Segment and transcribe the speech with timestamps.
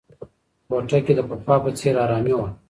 [0.67, 2.49] کوټه کې د پخوا په څېر ارامي وه.